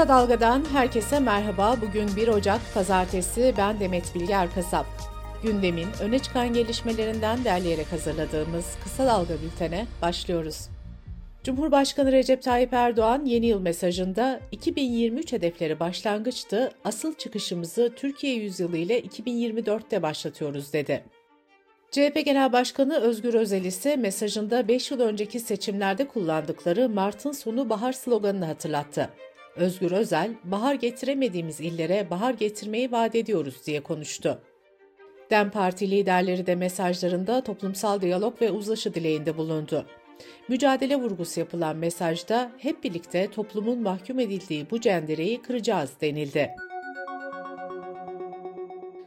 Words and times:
Kısa 0.00 0.14
Dalga'dan 0.14 0.64
herkese 0.72 1.20
merhaba. 1.20 1.76
Bugün 1.80 2.16
1 2.16 2.28
Ocak 2.28 2.60
Pazartesi. 2.74 3.54
Ben 3.58 3.80
Demet 3.80 4.14
Bilge 4.14 4.32
Erkasap. 4.32 4.86
Gündemin 5.42 5.86
öne 6.00 6.18
çıkan 6.18 6.52
gelişmelerinden 6.52 7.44
derleyerek 7.44 7.92
hazırladığımız 7.92 8.64
Kısa 8.82 9.06
Dalga 9.06 9.34
bültene 9.42 9.86
başlıyoruz. 10.02 10.68
Cumhurbaşkanı 11.44 12.12
Recep 12.12 12.42
Tayyip 12.42 12.72
Erdoğan 12.72 13.24
yeni 13.24 13.46
yıl 13.46 13.60
mesajında 13.60 14.40
2023 14.52 15.32
hedefleri 15.32 15.80
başlangıçtı, 15.80 16.72
asıl 16.84 17.14
çıkışımızı 17.14 17.92
Türkiye 17.96 18.34
yüzyılı 18.34 18.76
ile 18.76 19.00
2024'te 19.00 20.02
başlatıyoruz 20.02 20.72
dedi. 20.72 21.04
CHP 21.90 22.24
Genel 22.24 22.52
Başkanı 22.52 23.00
Özgür 23.00 23.34
Özel 23.34 23.64
ise 23.64 23.96
mesajında 23.96 24.68
5 24.68 24.90
yıl 24.90 25.00
önceki 25.00 25.40
seçimlerde 25.40 26.08
kullandıkları 26.08 26.88
Mart'ın 26.88 27.32
sonu 27.32 27.68
bahar 27.70 27.92
sloganını 27.92 28.44
hatırlattı. 28.44 29.10
Özgür 29.56 29.90
Özel, 29.90 30.30
bahar 30.44 30.74
getiremediğimiz 30.74 31.60
illere 31.60 32.10
bahar 32.10 32.34
getirmeyi 32.34 32.92
vaat 32.92 33.14
ediyoruz 33.14 33.66
diye 33.66 33.80
konuştu. 33.80 34.40
DEM 35.30 35.50
Parti 35.50 35.90
liderleri 35.90 36.46
de 36.46 36.54
mesajlarında 36.54 37.40
toplumsal 37.44 38.00
diyalog 38.00 38.42
ve 38.42 38.50
uzlaşı 38.50 38.94
dileğinde 38.94 39.36
bulundu. 39.36 39.86
Mücadele 40.48 40.96
vurgusu 40.96 41.40
yapılan 41.40 41.76
mesajda 41.76 42.52
hep 42.58 42.84
birlikte 42.84 43.30
toplumun 43.30 43.82
mahkum 43.82 44.18
edildiği 44.18 44.66
bu 44.70 44.80
cendereyi 44.80 45.42
kıracağız 45.42 45.90
denildi. 46.00 46.50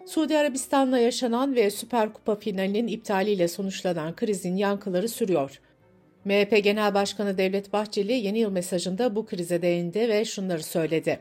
Suudi 0.06 0.38
Arabistan'la 0.38 1.00
yaşanan 1.00 1.56
ve 1.56 1.70
Süper 1.70 2.14
Kupa 2.14 2.36
finalinin 2.36 2.88
iptaliyle 2.88 3.48
sonuçlanan 3.48 4.16
krizin 4.16 4.56
yankıları 4.56 5.10
sürüyor. 5.10 5.62
MHP 6.26 6.64
Genel 6.64 6.94
Başkanı 6.94 7.38
Devlet 7.38 7.74
Bahçeli 7.74 8.14
yeni 8.14 8.40
yıl 8.40 8.52
mesajında 8.52 9.16
bu 9.16 9.26
krize 9.26 9.62
değindi 9.62 10.00
ve 10.10 10.26
şunları 10.26 10.64
söyledi. 10.64 11.20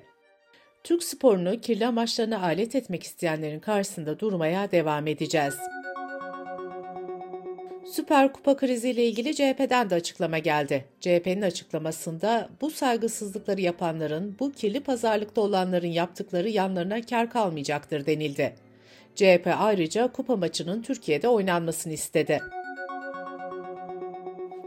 Türk 0.85 1.05
sporunu 1.05 1.61
kirli 1.61 1.87
amaçlarına 1.87 2.43
alet 2.43 2.75
etmek 2.75 3.03
isteyenlerin 3.03 3.61
karşısında 3.61 4.19
durmaya 4.19 4.71
devam 4.71 5.07
edeceğiz. 5.07 5.55
Süper 7.93 8.33
Kupa 8.33 8.57
kriziyle 8.57 9.07
ilgili 9.07 9.35
CHP'den 9.35 9.91
de 9.91 9.95
açıklama 9.95 10.39
geldi. 10.39 10.85
CHP'nin 11.01 11.43
açıklamasında 11.43 12.49
bu 12.61 12.71
saygısızlıkları 12.71 13.61
yapanların, 13.61 14.37
bu 14.39 14.53
kirli 14.53 14.81
pazarlıkta 14.81 15.41
olanların 15.41 15.87
yaptıkları 15.87 16.49
yanlarına 16.49 17.03
kar 17.03 17.31
kalmayacaktır 17.31 18.07
denildi. 18.07 18.55
CHP 19.15 19.55
ayrıca 19.59 20.13
kupa 20.13 20.37
maçının 20.37 20.83
Türkiye'de 20.83 21.29
oynanmasını 21.29 21.93
istedi. 21.93 22.41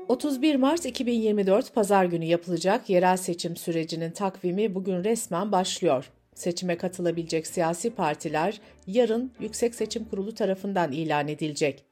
31 0.09 0.55
Mart 0.55 0.85
2024 0.85 1.73
Pazar 1.73 2.05
günü 2.05 2.25
yapılacak 2.25 2.89
yerel 2.89 3.17
seçim 3.17 3.55
sürecinin 3.55 4.11
takvimi 4.11 4.75
bugün 4.75 5.03
resmen 5.03 5.51
başlıyor. 5.51 6.11
Seçime 6.35 6.77
katılabilecek 6.77 7.47
siyasi 7.47 7.89
partiler 7.89 8.61
yarın 8.87 9.31
Yüksek 9.39 9.75
Seçim 9.75 10.05
Kurulu 10.05 10.35
tarafından 10.35 10.91
ilan 10.91 11.27
edilecek. 11.27 11.83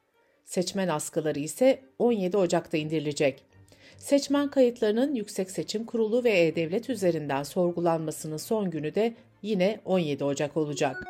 Seçmen 0.45 0.87
askıları 0.87 1.39
ise 1.39 1.81
17 1.99 2.37
Ocak'ta 2.37 2.77
indirilecek. 2.77 3.43
Seçmen 3.97 4.49
kayıtlarının 4.49 5.15
Yüksek 5.15 5.51
Seçim 5.51 5.85
Kurulu 5.85 6.23
ve 6.23 6.39
E-Devlet 6.39 6.89
üzerinden 6.89 7.43
sorgulanmasının 7.43 8.37
son 8.37 8.69
günü 8.69 8.95
de 8.95 9.13
yine 9.41 9.79
17 9.85 10.23
Ocak 10.23 10.57
olacak. 10.57 11.03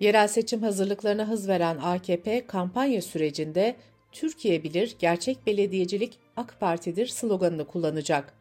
Yerel 0.00 0.28
seçim 0.28 0.62
hazırlıklarına 0.62 1.28
hız 1.28 1.48
veren 1.48 1.76
AKP 1.82 2.46
kampanya 2.46 3.02
sürecinde 3.02 3.76
Türkiye 4.12 4.62
bilir, 4.62 4.96
gerçek 4.98 5.46
belediyecilik 5.46 6.18
AK 6.36 6.60
Parti'dir 6.60 7.06
sloganını 7.06 7.64
kullanacak. 7.64 8.34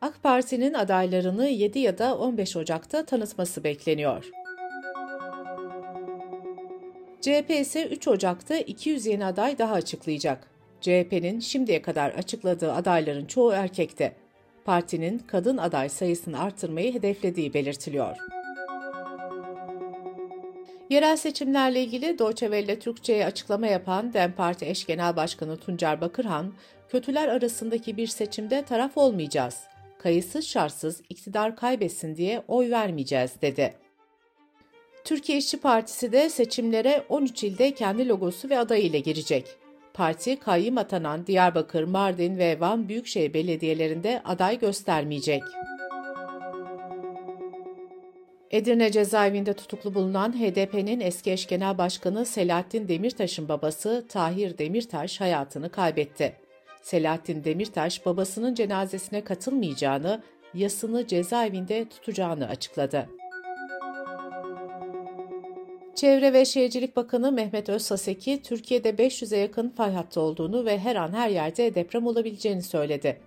AK 0.00 0.22
Parti'nin 0.22 0.74
adaylarını 0.74 1.48
7 1.48 1.78
ya 1.78 1.98
da 1.98 2.18
15 2.18 2.56
Ocak'ta 2.56 3.06
tanıtması 3.06 3.64
bekleniyor. 3.64 4.30
CHP 7.20 7.50
ise 7.50 7.86
3 7.86 8.08
Ocak'ta 8.08 8.56
200 8.56 9.06
yeni 9.06 9.24
aday 9.24 9.58
daha 9.58 9.74
açıklayacak. 9.74 10.50
CHP'nin 10.80 11.40
şimdiye 11.40 11.82
kadar 11.82 12.10
açıkladığı 12.10 12.72
adayların 12.72 13.26
çoğu 13.26 13.52
erkekte. 13.52 14.16
Partinin 14.64 15.18
kadın 15.18 15.56
aday 15.56 15.88
sayısını 15.88 16.40
artırmayı 16.40 16.94
hedeflediği 16.94 17.54
belirtiliyor. 17.54 18.16
Yerel 20.90 21.16
seçimlerle 21.16 21.82
ilgili 21.82 22.18
Deutsche 22.18 22.46
Welle 22.46 22.78
Türkçe'ye 22.78 23.26
açıklama 23.26 23.66
yapan 23.66 24.12
DEM 24.12 24.32
Parti 24.32 24.66
eş 24.66 24.86
genel 24.86 25.16
başkanı 25.16 25.56
Tuncer 25.56 26.00
Bakırhan, 26.00 26.52
kötüler 26.88 27.28
arasındaki 27.28 27.96
bir 27.96 28.06
seçimde 28.06 28.62
taraf 28.64 28.98
olmayacağız. 28.98 29.62
Kayıtsız 29.98 30.46
şartsız 30.46 31.02
iktidar 31.08 31.56
kaybetsin 31.56 32.16
diye 32.16 32.42
oy 32.48 32.70
vermeyeceğiz 32.70 33.32
dedi. 33.42 33.74
Türkiye 35.04 35.38
İşçi 35.38 35.60
Partisi 35.60 36.12
de 36.12 36.28
seçimlere 36.28 37.04
13 37.08 37.44
ilde 37.44 37.74
kendi 37.74 38.08
logosu 38.08 38.50
ve 38.50 38.58
adayı 38.58 38.82
ile 38.82 38.98
girecek. 38.98 39.46
Parti 39.94 40.36
kayyım 40.36 40.78
atanan 40.78 41.26
Diyarbakır, 41.26 41.84
Mardin 41.84 42.38
ve 42.38 42.60
Van 42.60 42.88
Büyükşehir 42.88 43.34
belediyelerinde 43.34 44.22
aday 44.24 44.58
göstermeyecek. 44.58 45.42
Edirne 48.50 48.92
cezaevinde 48.92 49.52
tutuklu 49.52 49.94
bulunan 49.94 50.32
HDP'nin 50.32 51.00
eski 51.00 51.32
eş 51.32 51.46
genel 51.46 51.78
başkanı 51.78 52.26
Selahattin 52.26 52.88
Demirtaş'ın 52.88 53.48
babası 53.48 54.06
Tahir 54.08 54.58
Demirtaş 54.58 55.20
hayatını 55.20 55.70
kaybetti. 55.70 56.36
Selahattin 56.82 57.44
Demirtaş 57.44 58.06
babasının 58.06 58.54
cenazesine 58.54 59.24
katılmayacağını, 59.24 60.22
yasını 60.54 61.06
cezaevinde 61.06 61.88
tutacağını 61.88 62.48
açıkladı. 62.48 63.08
Çevre 65.94 66.32
ve 66.32 66.44
Şehircilik 66.44 66.96
Bakanı 66.96 67.32
Mehmet 67.32 67.68
Özsaseki, 67.68 68.42
Türkiye'de 68.42 68.90
500'e 68.90 69.38
yakın 69.38 69.68
fay 69.70 69.92
hattı 69.92 70.20
olduğunu 70.20 70.64
ve 70.64 70.78
her 70.78 70.96
an 70.96 71.12
her 71.12 71.28
yerde 71.28 71.74
deprem 71.74 72.06
olabileceğini 72.06 72.62
söyledi. 72.62 73.20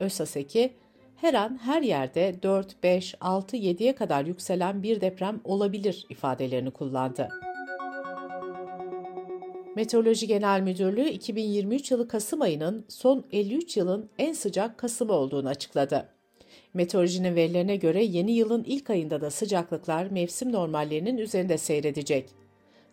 Özsaseki, 0.00 0.72
her 1.20 1.34
an 1.34 1.58
her 1.62 1.82
yerde 1.82 2.42
4, 2.42 2.82
5, 2.82 3.14
6, 3.20 3.56
7'ye 3.56 3.94
kadar 3.94 4.24
yükselen 4.24 4.82
bir 4.82 5.00
deprem 5.00 5.40
olabilir 5.44 6.06
ifadelerini 6.10 6.70
kullandı. 6.70 7.28
Meteoroloji 9.76 10.26
Genel 10.26 10.60
Müdürlüğü 10.60 11.08
2023 11.08 11.90
yılı 11.90 12.08
Kasım 12.08 12.42
ayının 12.42 12.84
son 12.88 13.24
53 13.32 13.76
yılın 13.76 14.10
en 14.18 14.32
sıcak 14.32 14.78
Kasım 14.78 15.10
olduğunu 15.10 15.48
açıkladı. 15.48 16.08
Meteorolojinin 16.74 17.36
verilerine 17.36 17.76
göre 17.76 18.04
yeni 18.04 18.32
yılın 18.32 18.64
ilk 18.64 18.90
ayında 18.90 19.20
da 19.20 19.30
sıcaklıklar 19.30 20.06
mevsim 20.06 20.52
normallerinin 20.52 21.18
üzerinde 21.18 21.58
seyredecek. 21.58 22.30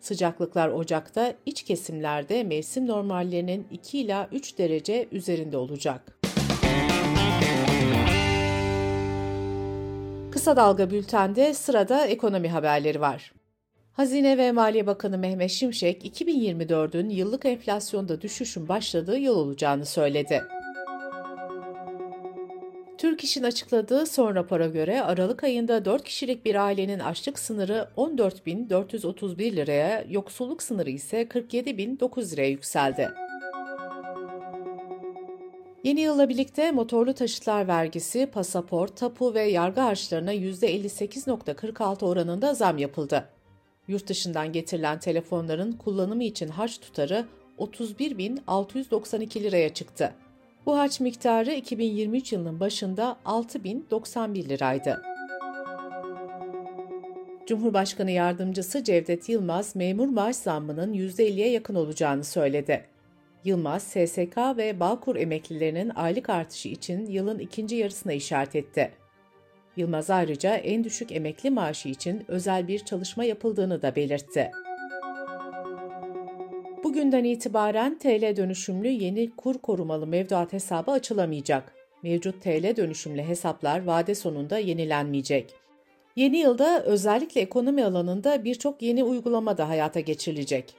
Sıcaklıklar 0.00 0.68
Ocak'ta 0.68 1.34
iç 1.46 1.62
kesimlerde 1.62 2.44
mevsim 2.44 2.86
normallerinin 2.86 3.66
2 3.70 3.98
ila 3.98 4.28
3 4.32 4.58
derece 4.58 5.08
üzerinde 5.12 5.56
olacak. 5.56 6.15
Kısa 10.46 10.56
Dalga 10.56 10.90
Bülten'de 10.90 11.54
sırada 11.54 12.06
ekonomi 12.06 12.48
haberleri 12.48 13.00
var. 13.00 13.32
Hazine 13.92 14.38
ve 14.38 14.52
Maliye 14.52 14.86
Bakanı 14.86 15.18
Mehmet 15.18 15.50
Şimşek, 15.50 16.20
2024'ün 16.20 17.08
yıllık 17.08 17.44
enflasyonda 17.44 18.20
düşüşün 18.20 18.68
başladığı 18.68 19.18
yıl 19.18 19.36
olacağını 19.36 19.86
söyledi. 19.86 20.42
Türk 22.98 23.24
İş'in 23.24 23.42
açıkladığı 23.42 24.06
son 24.06 24.34
rapora 24.34 24.66
göre 24.66 25.02
Aralık 25.02 25.44
ayında 25.44 25.84
4 25.84 26.04
kişilik 26.04 26.44
bir 26.44 26.54
ailenin 26.54 26.98
açlık 26.98 27.38
sınırı 27.38 27.88
14.431 27.96 29.56
liraya, 29.56 30.04
yoksulluk 30.08 30.62
sınırı 30.62 30.90
ise 30.90 31.22
47.009 31.22 32.32
liraya 32.32 32.48
yükseldi. 32.48 33.25
Yeni 35.86 36.00
yılla 36.00 36.28
birlikte 36.28 36.70
motorlu 36.70 37.14
taşıtlar 37.14 37.68
vergisi, 37.68 38.26
pasaport, 38.26 38.96
tapu 38.96 39.34
ve 39.34 39.42
yargı 39.42 39.80
harçlarına 39.80 40.34
%58.46 40.34 42.04
oranında 42.04 42.54
zam 42.54 42.78
yapıldı. 42.78 43.28
Yurt 43.88 44.08
dışından 44.08 44.52
getirilen 44.52 44.98
telefonların 44.98 45.72
kullanımı 45.72 46.24
için 46.24 46.48
harç 46.48 46.80
tutarı 46.80 47.26
31.692 47.58 49.42
liraya 49.42 49.74
çıktı. 49.74 50.12
Bu 50.66 50.78
harç 50.78 51.00
miktarı 51.00 51.52
2023 51.52 52.32
yılının 52.32 52.60
başında 52.60 53.16
6.091 53.24 54.48
liraydı. 54.48 55.02
Cumhurbaşkanı 57.46 58.10
Yardımcısı 58.10 58.84
Cevdet 58.84 59.28
Yılmaz, 59.28 59.76
memur 59.76 60.08
maaş 60.08 60.36
zammının 60.36 60.92
%50'ye 60.92 61.50
yakın 61.50 61.74
olacağını 61.74 62.24
söyledi. 62.24 62.95
Yılmaz, 63.44 63.82
SSK 63.82 64.36
ve 64.56 64.80
Bağkur 64.80 65.16
emeklilerinin 65.16 65.92
aylık 65.94 66.30
artışı 66.30 66.68
için 66.68 67.06
yılın 67.06 67.38
ikinci 67.38 67.76
yarısına 67.76 68.12
işaret 68.12 68.56
etti. 68.56 68.90
Yılmaz 69.76 70.10
ayrıca 70.10 70.54
en 70.54 70.84
düşük 70.84 71.12
emekli 71.12 71.50
maaşı 71.50 71.88
için 71.88 72.24
özel 72.28 72.68
bir 72.68 72.78
çalışma 72.78 73.24
yapıldığını 73.24 73.82
da 73.82 73.96
belirtti. 73.96 74.50
Bugünden 76.84 77.24
itibaren 77.24 77.98
TL 77.98 78.36
dönüşümlü 78.36 78.88
yeni 78.88 79.30
kur 79.36 79.58
korumalı 79.58 80.06
mevduat 80.06 80.52
hesabı 80.52 80.90
açılamayacak. 80.90 81.74
Mevcut 82.02 82.42
TL 82.42 82.76
dönüşümlü 82.76 83.22
hesaplar 83.22 83.84
vade 83.84 84.14
sonunda 84.14 84.58
yenilenmeyecek. 84.58 85.54
Yeni 86.16 86.38
yılda 86.38 86.82
özellikle 86.84 87.40
ekonomi 87.40 87.84
alanında 87.84 88.44
birçok 88.44 88.82
yeni 88.82 89.04
uygulama 89.04 89.58
da 89.58 89.68
hayata 89.68 90.00
geçirilecek. 90.00 90.74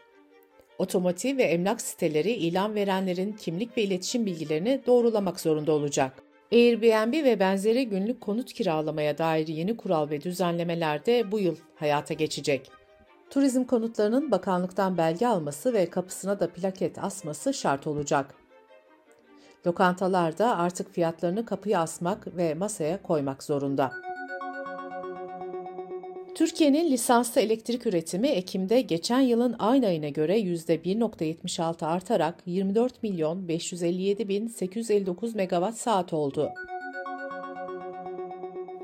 Otomotiv 0.77 1.38
ve 1.38 1.44
emlak 1.44 1.81
siteleri 1.81 2.31
ilan 2.31 2.75
verenlerin 2.75 3.33
kimlik 3.33 3.77
ve 3.77 3.83
iletişim 3.83 4.25
bilgilerini 4.25 4.81
doğrulamak 4.88 5.39
zorunda 5.39 5.71
olacak. 5.71 6.13
Airbnb 6.51 7.13
ve 7.13 7.39
benzeri 7.39 7.89
günlük 7.89 8.21
konut 8.21 8.53
kiralamaya 8.53 9.18
dair 9.18 9.47
yeni 9.47 9.77
kural 9.77 10.09
ve 10.09 10.21
düzenlemeler 10.21 11.06
de 11.06 11.31
bu 11.31 11.39
yıl 11.39 11.56
hayata 11.75 12.13
geçecek. 12.13 12.71
Turizm 13.29 13.63
konutlarının 13.63 14.31
bakanlıktan 14.31 14.97
belge 14.97 15.27
alması 15.27 15.74
ve 15.74 15.89
kapısına 15.89 16.39
da 16.39 16.50
plaket 16.50 17.03
asması 17.03 17.53
şart 17.53 17.88
olacak. 17.88 18.35
Lokantalar 19.68 20.38
da 20.38 20.57
artık 20.57 20.94
fiyatlarını 20.94 21.45
kapıya 21.45 21.81
asmak 21.81 22.38
ve 22.38 22.53
masaya 22.53 23.01
koymak 23.01 23.44
zorunda. 23.44 24.06
Türkiye'nin 26.37 26.91
lisanslı 26.91 27.41
elektrik 27.41 27.85
üretimi 27.85 28.27
Ekim'de 28.27 28.81
geçen 28.81 29.19
yılın 29.19 29.55
aynı 29.59 29.87
ayına 29.87 30.09
göre 30.09 30.39
%1.76 30.39 31.85
artarak 31.85 32.35
24 32.45 33.03
milyon 33.03 33.47
557 33.47 34.27
bin 34.27 34.47
859 34.47 35.35
megawatt 35.35 35.77
saat 35.77 36.13
oldu. 36.13 36.49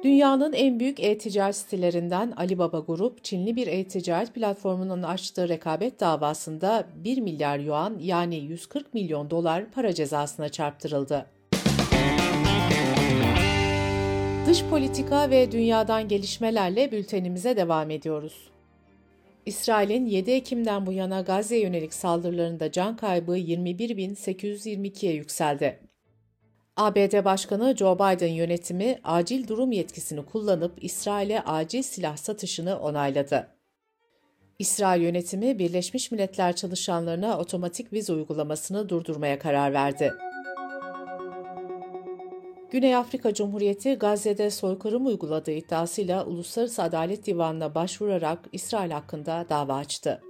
Dünyanın 0.03 0.53
en 0.53 0.79
büyük 0.79 1.00
e-ticaret 1.00 1.55
sitelerinden 1.55 2.33
Alibaba 2.38 2.79
Grup, 2.79 3.23
Çinli 3.23 3.55
bir 3.55 3.67
e-ticaret 3.67 4.33
platformunun 4.33 5.03
açtığı 5.03 5.50
rekabet 5.50 6.00
davasında 6.00 6.88
1 7.03 7.21
milyar 7.21 7.59
yuan 7.59 7.97
yani 8.00 8.35
140 8.35 8.94
milyon 8.94 9.29
dolar 9.29 9.71
para 9.71 9.94
cezasına 9.94 10.50
çarptırıldı. 10.50 11.32
Dış 14.48 14.63
politika 14.63 15.30
ve 15.30 15.51
dünyadan 15.51 16.07
gelişmelerle 16.07 16.92
bültenimize 16.92 17.57
devam 17.57 17.90
ediyoruz. 17.90 18.50
İsrail'in 19.45 20.06
7 20.06 20.31
Ekim'den 20.31 20.86
bu 20.86 20.92
yana 20.92 21.22
Gazze'ye 21.22 21.62
yönelik 21.62 21.94
saldırılarında 21.94 22.72
can 22.72 22.95
kaybı 22.95 23.38
21.822'ye 23.38 25.13
yükseldi. 25.13 25.80
ABD 26.78 27.25
Başkanı 27.25 27.75
Joe 27.78 27.95
Biden 27.95 28.28
yönetimi 28.28 29.00
acil 29.04 29.48
durum 29.48 29.72
yetkisini 29.72 30.25
kullanıp 30.25 30.84
İsrail'e 30.84 31.42
acil 31.42 31.81
silah 31.81 32.18
satışını 32.18 32.80
onayladı. 32.80 33.48
İsrail 34.60 35.01
yönetimi 35.01 35.60
Birleşmiş 35.60 36.12
Milletler 36.12 36.56
çalışanlarına 36.56 37.39
otomatik 37.39 37.94
vize 37.94 38.13
uygulamasını 38.13 38.89
durdurmaya 38.89 39.39
karar 39.39 39.74
verdi. 39.74 40.13
Güney 42.74 42.96
Afrika 42.96 43.34
Cumhuriyeti 43.34 43.94
Gazze'de 43.94 44.50
soykırım 44.50 45.06
uyguladığı 45.06 45.52
iddiasıyla 45.52 46.25
Uluslararası 46.25 46.84
Adalet 46.84 47.25
Divanı'na 47.25 47.75
başvurarak 47.75 48.40
İsrail 48.52 48.92
hakkında 48.92 49.46
dava 49.50 49.75
açtı. 49.75 50.22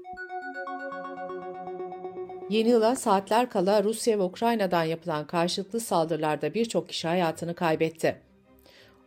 Yeni 2.50 2.70
yıla 2.70 2.96
saatler 2.96 3.50
kala 3.50 3.84
Rusya 3.84 4.20
ve 4.20 4.24
Ukrayna'dan 4.24 4.84
yapılan 4.84 5.28
karşılıklı 5.28 5.80
saldırılarda 5.80 6.54
birçok 6.54 6.90
kişi 6.90 7.08
hayatını 7.08 7.56
kaybetti. 7.56 8.22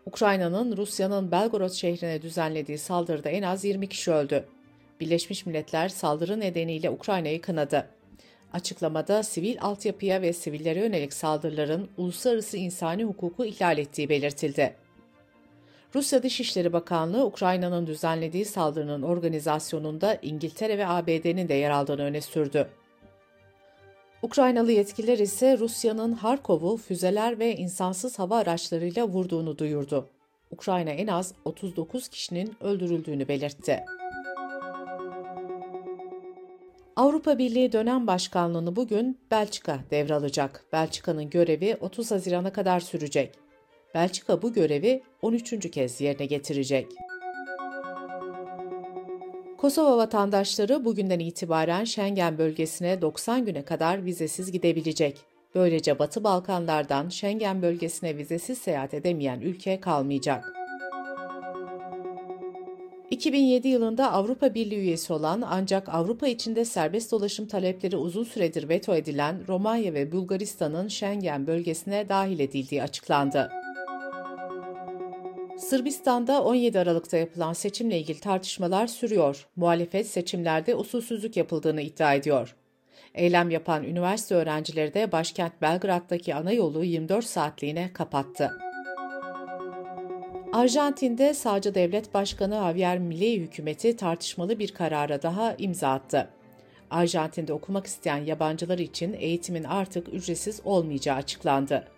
Ukrayna'nın 0.07 0.77
Rusya'nın 0.77 1.31
Belgorod 1.31 1.73
şehrine 1.73 2.23
düzenlediği 2.23 2.79
saldırıda 2.79 3.29
en 3.29 3.43
az 3.43 3.65
20 3.65 3.89
kişi 3.89 4.13
öldü. 4.13 4.45
Birleşmiş 5.01 5.47
Milletler 5.47 5.89
saldırı 5.89 6.41
nedeniyle 6.41 6.91
Ukrayna'yı 6.91 7.41
kınadı. 7.41 7.96
Açıklamada 8.57 9.23
sivil 9.23 9.57
altyapıya 9.61 10.23
ve 10.23 10.33
sivillere 10.33 10.81
yönelik 10.81 11.13
saldırıların 11.13 11.89
uluslararası 11.97 12.57
insani 12.57 13.05
hukuku 13.05 13.45
ihlal 13.45 13.79
ettiği 13.79 14.09
belirtildi. 14.09 14.75
Rusya 15.95 16.23
Dışişleri 16.23 16.73
Bakanlığı 16.73 17.27
Ukrayna'nın 17.27 17.87
düzenlediği 17.87 18.45
saldırının 18.45 19.03
organizasyonunda 19.03 20.19
İngiltere 20.23 20.79
ve 20.79 20.87
ABD'nin 20.87 21.49
de 21.49 21.55
yer 21.55 21.71
aldığını 21.71 22.03
öne 22.03 22.21
sürdü. 22.21 22.69
Ukraynalı 24.23 24.73
yetkililer 24.73 25.19
ise 25.19 25.59
Rusya'nın 25.59 26.13
Harkov'u 26.13 26.77
füzeler 26.77 27.39
ve 27.39 27.57
insansız 27.57 28.19
hava 28.19 28.37
araçlarıyla 28.37 29.09
vurduğunu 29.09 29.59
duyurdu. 29.59 30.09
Ukrayna 30.51 30.91
en 30.91 31.07
az 31.07 31.35
39 31.45 32.09
kişinin 32.09 32.57
öldürüldüğünü 32.61 33.29
belirtti. 33.29 33.85
Avrupa 36.97 37.39
Birliği 37.39 37.73
dönem 37.73 38.07
başkanlığını 38.07 38.77
bugün 38.77 39.19
Belçika 39.31 39.79
devralacak. 39.91 40.65
Belçika'nın 40.73 41.31
görevi 41.31 41.77
30 41.81 42.11
Haziran'a 42.11 42.53
kadar 42.53 42.81
sürecek. 42.81 43.35
Belçika 43.95 44.43
bu 44.43 44.53
görevi 44.53 45.03
13. 45.23 45.71
kez 45.71 46.01
yerine 46.01 46.27
getirecek. 46.27 46.87
Kosova 49.59 49.97
vatandaşları 49.97 50.85
bugünden 50.85 51.19
itibaren 51.19 51.85
Schengen 51.85 52.39
bölgesine 52.39 53.03
90 53.03 53.45
güne 53.45 53.65
kadar 53.65 54.05
vizesiz 54.05 54.53
gidebilecek. 54.53 55.19
Böylece 55.55 55.99
Batı 55.99 56.25
Balkanlardan 56.25 57.09
Schengen 57.09 57.63
bölgesine 57.63 58.17
vizesiz 58.17 58.59
seyahat 58.59 58.95
edemeyen 58.95 59.41
ülke 59.41 59.81
kalmayacak. 59.81 60.66
2007 63.17 63.69
yılında 63.69 64.13
Avrupa 64.13 64.55
Birliği 64.55 64.79
üyesi 64.79 65.13
olan 65.13 65.43
ancak 65.47 65.89
Avrupa 65.89 66.29
içinde 66.29 66.65
serbest 66.65 67.13
dolaşım 67.13 67.49
talepleri 67.49 67.97
uzun 67.97 68.25
süredir 68.25 68.69
veto 68.69 68.95
edilen 68.95 69.49
Romanya 69.49 69.95
ve 69.95 70.13
Bulgaristan'ın 70.13 70.89
Schengen 70.89 71.47
bölgesine 71.47 72.09
dahil 72.09 72.41
edildiği 72.41 72.83
açıklandı. 72.83 73.51
Sırbistan'da 75.59 76.45
17 76.45 76.79
Aralık'ta 76.79 77.17
yapılan 77.17 77.53
seçimle 77.53 77.99
ilgili 77.99 78.21
tartışmalar 78.21 78.87
sürüyor. 78.87 79.47
Muhalefet 79.57 80.07
seçimlerde 80.07 80.75
usulsüzlük 80.75 81.37
yapıldığını 81.37 81.83
iddia 81.83 82.15
ediyor. 82.15 82.57
Eylem 83.15 83.51
yapan 83.51 83.85
üniversite 83.85 84.35
öğrencileri 84.35 84.95
de 84.95 85.13
başkent 85.13 85.63
Belgrad'daki 85.63 86.35
ana 86.35 86.53
yolu 86.53 86.85
24 86.85 87.25
saatliğine 87.25 87.93
kapattı. 87.93 88.66
Arjantin'de 90.57 91.35
sağcı 91.35 91.75
devlet 91.75 92.15
başkanı 92.15 92.55
Javier 92.55 92.99
Milei 92.99 93.41
hükümeti 93.41 93.97
tartışmalı 93.97 94.59
bir 94.59 94.69
karara 94.69 95.23
daha 95.23 95.55
imza 95.59 95.89
attı. 95.89 96.29
Arjantin'de 96.91 97.53
okumak 97.53 97.87
isteyen 97.87 98.25
yabancılar 98.25 98.79
için 98.79 99.13
eğitimin 99.13 99.65
artık 99.65 100.15
ücretsiz 100.15 100.61
olmayacağı 100.65 101.17
açıklandı. 101.17 101.89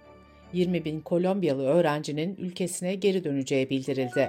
20 0.53 0.85
bin 0.85 1.01
Kolombiyalı 1.01 1.67
öğrencinin 1.67 2.37
ülkesine 2.37 2.95
geri 2.95 3.25
döneceği 3.25 3.71
bildirildi. 3.71 4.29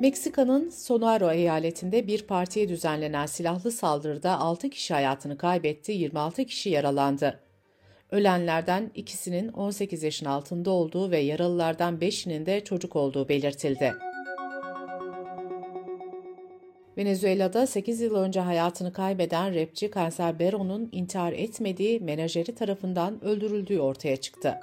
Meksika'nın 0.00 0.70
Sonora 0.70 1.34
eyaletinde 1.34 2.06
bir 2.06 2.22
partiye 2.22 2.68
düzenlenen 2.68 3.26
silahlı 3.26 3.72
saldırıda 3.72 4.38
6 4.40 4.70
kişi 4.70 4.94
hayatını 4.94 5.38
kaybetti, 5.38 5.92
26 5.92 6.44
kişi 6.44 6.70
yaralandı. 6.70 7.45
Ölenlerden 8.10 8.90
ikisinin 8.94 9.48
18 9.48 10.02
yaşın 10.02 10.26
altında 10.26 10.70
olduğu 10.70 11.10
ve 11.10 11.18
yaralılardan 11.18 11.98
5'inin 11.98 12.46
de 12.46 12.64
çocuk 12.64 12.96
olduğu 12.96 13.28
belirtildi. 13.28 13.92
Venezuela'da 16.96 17.66
8 17.66 18.00
yıl 18.00 18.14
önce 18.14 18.40
hayatını 18.40 18.92
kaybeden 18.92 19.54
rapçi 19.54 19.90
Cancerbero 19.94 20.80
intihar 20.92 21.32
etmediği 21.32 22.00
menajeri 22.00 22.54
tarafından 22.54 23.24
öldürüldüğü 23.24 23.78
ortaya 23.78 24.16
çıktı. 24.16 24.54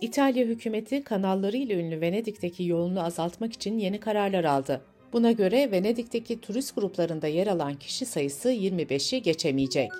İtalya 0.00 0.44
hükümeti 0.44 1.04
kanalları 1.04 1.56
ile 1.56 1.74
ünlü 1.74 2.00
Venedik'teki 2.00 2.64
yoğunluğu 2.64 3.00
azaltmak 3.00 3.52
için 3.52 3.78
yeni 3.78 4.00
kararlar 4.00 4.44
aldı. 4.44 4.80
Buna 5.12 5.32
göre 5.32 5.70
Venedik'teki 5.70 6.40
turist 6.40 6.74
gruplarında 6.74 7.26
yer 7.26 7.46
alan 7.46 7.74
kişi 7.74 8.06
sayısı 8.06 8.52
25'i 8.52 9.22
geçemeyecek. 9.22 9.90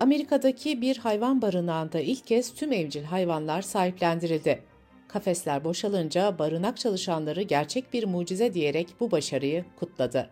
Amerika'daki 0.00 0.80
bir 0.80 0.96
hayvan 0.96 1.42
barınağında 1.42 2.00
ilk 2.00 2.26
kez 2.26 2.54
tüm 2.54 2.72
evcil 2.72 3.04
hayvanlar 3.04 3.62
sahiplendirildi. 3.62 4.62
Kafesler 5.08 5.64
boşalınca 5.64 6.38
barınak 6.38 6.76
çalışanları 6.76 7.42
gerçek 7.42 7.92
bir 7.92 8.04
mucize 8.04 8.54
diyerek 8.54 8.88
bu 9.00 9.10
başarıyı 9.10 9.64
kutladı. 9.76 10.30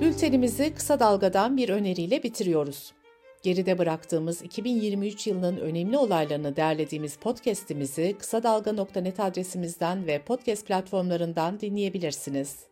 Bültenimizi 0.00 0.74
kısa 0.74 1.00
dalgadan 1.00 1.56
bir 1.56 1.68
öneriyle 1.68 2.22
bitiriyoruz. 2.22 2.92
Geride 3.42 3.78
bıraktığımız 3.78 4.42
2023 4.42 5.26
yılının 5.26 5.56
önemli 5.56 5.98
olaylarını 5.98 6.56
derlediğimiz 6.56 7.16
podcast'imizi 7.16 8.16
kısa 8.18 8.42
dalga.net 8.42 9.20
adresimizden 9.20 10.06
ve 10.06 10.18
podcast 10.18 10.66
platformlarından 10.66 11.60
dinleyebilirsiniz. 11.60 12.71